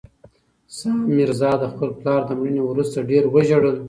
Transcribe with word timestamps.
سام 0.77 0.97
میرزا 1.15 1.51
د 1.59 1.63
خپل 1.73 1.89
پلار 1.99 2.21
له 2.29 2.33
مړینې 2.39 2.61
وروسته 2.65 2.97
ډېر 3.09 3.23
وژړل. 3.33 3.75